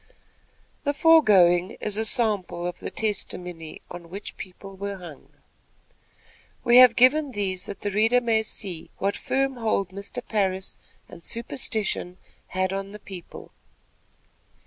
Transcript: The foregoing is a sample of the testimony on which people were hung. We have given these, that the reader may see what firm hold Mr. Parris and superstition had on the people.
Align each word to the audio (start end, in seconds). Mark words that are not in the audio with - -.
The 0.83 0.95
foregoing 0.95 1.77
is 1.79 1.95
a 1.95 2.05
sample 2.05 2.65
of 2.65 2.79
the 2.79 2.89
testimony 2.89 3.83
on 3.91 4.09
which 4.09 4.35
people 4.35 4.75
were 4.75 4.97
hung. 4.97 5.29
We 6.63 6.77
have 6.77 6.95
given 6.95 7.33
these, 7.33 7.67
that 7.67 7.81
the 7.81 7.91
reader 7.91 8.19
may 8.19 8.41
see 8.41 8.89
what 8.97 9.15
firm 9.15 9.57
hold 9.57 9.89
Mr. 9.89 10.27
Parris 10.27 10.79
and 11.07 11.23
superstition 11.23 12.17
had 12.47 12.73
on 12.73 12.93
the 12.93 12.99
people. 12.99 13.51